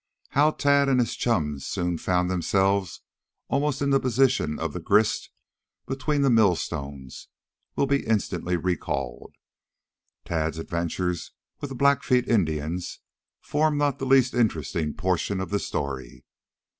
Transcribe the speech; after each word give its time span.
How 0.29 0.49
Tad 0.49 0.89
and 0.89 0.99
his 0.99 1.15
chums 1.15 1.67
soon 1.67 1.99
found 1.99 2.27
themselves 2.27 3.01
almost 3.49 3.83
in 3.83 3.91
the 3.91 3.99
position 3.99 4.57
of 4.57 4.73
the 4.73 4.79
grist 4.79 5.29
between 5.85 6.23
the 6.23 6.31
millstones 6.31 7.27
will 7.75 7.85
be 7.85 8.03
instantly 8.07 8.57
recalled. 8.57 9.35
Tad's 10.25 10.57
adventures 10.57 11.33
with 11.59 11.69
the 11.69 11.75
Blackfeet 11.75 12.27
Indians 12.27 12.97
formed 13.41 13.77
not 13.77 13.99
the 13.99 14.07
least 14.07 14.33
interesting 14.33 14.95
portion 14.95 15.39
of 15.39 15.51
the 15.51 15.59
story. 15.59 16.25